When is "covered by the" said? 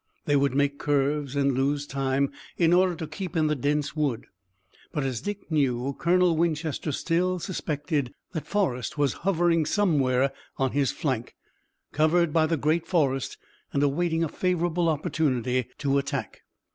11.91-12.57